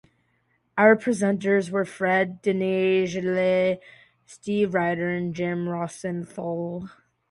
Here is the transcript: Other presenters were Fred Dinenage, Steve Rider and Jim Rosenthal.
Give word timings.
Other 0.79 0.95
presenters 0.95 1.69
were 1.69 1.85
Fred 1.85 2.41
Dinenage, 2.41 3.77
Steve 4.25 4.73
Rider 4.73 5.09
and 5.11 5.31
Jim 5.35 5.69
Rosenthal. 5.69 6.89